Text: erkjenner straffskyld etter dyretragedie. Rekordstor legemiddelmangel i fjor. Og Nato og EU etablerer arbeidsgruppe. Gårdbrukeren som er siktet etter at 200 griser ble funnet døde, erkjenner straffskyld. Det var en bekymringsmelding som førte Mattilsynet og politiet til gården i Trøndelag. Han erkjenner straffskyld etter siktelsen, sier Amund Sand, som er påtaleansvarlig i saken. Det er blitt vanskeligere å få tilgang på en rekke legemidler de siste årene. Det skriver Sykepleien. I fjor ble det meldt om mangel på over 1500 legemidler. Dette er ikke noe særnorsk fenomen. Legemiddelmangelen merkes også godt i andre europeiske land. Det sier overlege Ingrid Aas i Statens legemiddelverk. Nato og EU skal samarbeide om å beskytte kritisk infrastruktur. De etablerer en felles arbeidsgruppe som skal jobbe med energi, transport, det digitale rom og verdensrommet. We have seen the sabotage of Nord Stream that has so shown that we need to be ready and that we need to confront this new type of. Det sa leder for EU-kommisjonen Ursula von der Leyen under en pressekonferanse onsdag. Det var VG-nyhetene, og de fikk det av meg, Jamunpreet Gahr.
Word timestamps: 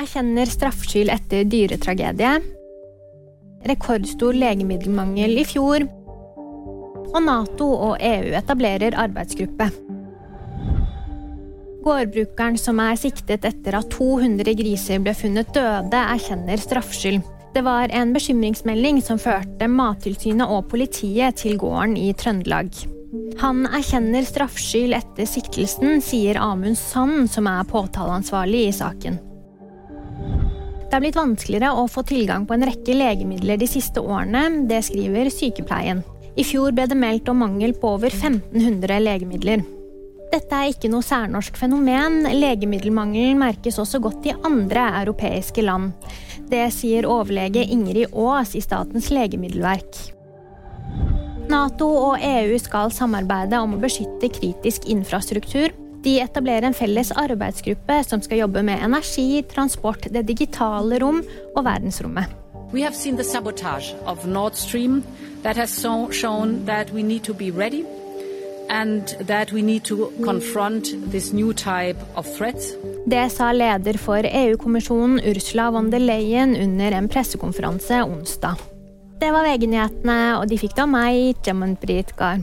erkjenner 0.00 0.48
straffskyld 0.48 1.12
etter 1.12 1.44
dyretragedie. 1.50 2.38
Rekordstor 3.68 4.36
legemiddelmangel 4.36 5.40
i 5.42 5.46
fjor. 5.48 5.84
Og 7.10 7.22
Nato 7.24 7.68
og 7.74 7.96
EU 8.00 8.34
etablerer 8.38 8.96
arbeidsgruppe. 8.98 9.68
Gårdbrukeren 11.80 12.58
som 12.60 12.80
er 12.84 12.98
siktet 13.00 13.46
etter 13.48 13.78
at 13.78 13.88
200 13.94 14.52
griser 14.58 15.00
ble 15.00 15.14
funnet 15.16 15.52
døde, 15.56 15.96
erkjenner 15.96 16.60
straffskyld. 16.60 17.22
Det 17.54 17.64
var 17.66 17.90
en 17.96 18.12
bekymringsmelding 18.14 19.00
som 19.02 19.18
førte 19.18 19.66
Mattilsynet 19.66 20.46
og 20.46 20.68
politiet 20.70 21.40
til 21.40 21.56
gården 21.58 21.96
i 21.98 22.12
Trøndelag. 22.14 22.68
Han 23.40 23.64
erkjenner 23.66 24.28
straffskyld 24.28 24.94
etter 24.94 25.26
siktelsen, 25.26 25.98
sier 26.04 26.38
Amund 26.38 26.78
Sand, 26.78 27.26
som 27.32 27.48
er 27.50 27.66
påtaleansvarlig 27.66 28.68
i 28.68 28.76
saken. 28.76 29.18
Det 30.90 30.98
er 30.98 31.02
blitt 31.04 31.18
vanskeligere 31.18 31.70
å 31.78 31.84
få 31.86 32.02
tilgang 32.02 32.48
på 32.48 32.56
en 32.56 32.66
rekke 32.66 32.94
legemidler 32.96 33.60
de 33.60 33.66
siste 33.70 34.02
årene. 34.02 34.64
Det 34.66 34.80
skriver 34.82 35.28
Sykepleien. 35.30 36.00
I 36.34 36.42
fjor 36.42 36.74
ble 36.74 36.88
det 36.90 36.98
meldt 36.98 37.28
om 37.30 37.38
mangel 37.44 37.76
på 37.78 37.92
over 37.94 38.10
1500 38.10 38.98
legemidler. 38.98 39.62
Dette 40.30 40.58
er 40.58 40.72
ikke 40.72 40.90
noe 40.90 41.06
særnorsk 41.06 41.54
fenomen. 41.58 42.24
Legemiddelmangelen 42.34 43.38
merkes 43.38 43.78
også 43.78 44.00
godt 44.02 44.26
i 44.26 44.34
andre 44.34 44.88
europeiske 45.04 45.62
land. 45.62 45.92
Det 46.50 46.64
sier 46.74 47.06
overlege 47.06 47.62
Ingrid 47.70 48.10
Aas 48.10 48.56
i 48.58 48.62
Statens 48.62 49.12
legemiddelverk. 49.14 50.00
Nato 51.50 51.86
og 51.86 52.18
EU 52.18 52.58
skal 52.62 52.90
samarbeide 52.94 53.62
om 53.62 53.78
å 53.78 53.82
beskytte 53.82 54.30
kritisk 54.34 54.90
infrastruktur. 54.90 55.70
De 56.04 56.16
etablerer 56.20 56.70
en 56.70 56.74
felles 56.74 57.12
arbeidsgruppe 57.12 58.00
som 58.06 58.22
skal 58.24 58.44
jobbe 58.44 58.62
med 58.64 58.80
energi, 58.84 59.42
transport, 59.50 60.08
det 60.08 60.26
digitale 60.28 60.98
rom 61.02 61.22
og 61.56 61.64
verdensrommet. 61.64 62.24
We 62.72 62.82
have 62.82 62.94
seen 62.94 63.16
the 63.16 63.24
sabotage 63.24 63.94
of 64.06 64.26
Nord 64.26 64.54
Stream 64.54 65.02
that 65.42 65.56
has 65.56 65.70
so 65.70 66.10
shown 66.10 66.64
that 66.66 66.92
we 66.92 67.02
need 67.02 67.24
to 67.24 67.34
be 67.34 67.50
ready 67.50 67.84
and 68.70 69.16
that 69.26 69.52
we 69.52 69.62
need 69.62 69.84
to 69.84 70.12
confront 70.24 70.84
this 71.10 71.32
new 71.32 71.52
type 71.52 71.98
of. 72.14 72.26
Det 73.06 73.30
sa 73.32 73.52
leder 73.52 73.98
for 73.98 74.22
EU-kommisjonen 74.24 75.20
Ursula 75.24 75.70
von 75.70 75.90
der 75.90 75.98
Leyen 75.98 76.56
under 76.56 76.92
en 76.92 77.08
pressekonferanse 77.08 78.02
onsdag. 78.04 78.54
Det 79.20 79.32
var 79.32 79.44
VG-nyhetene, 79.44 80.38
og 80.38 80.48
de 80.48 80.58
fikk 80.58 80.76
det 80.76 80.82
av 80.86 80.88
meg, 80.88 81.34
Jamunpreet 81.44 82.14
Gahr. 82.16 82.40